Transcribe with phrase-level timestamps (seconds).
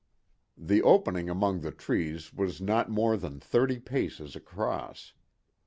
[0.57, 5.13] The opening among the trees was not more than thirty paces across.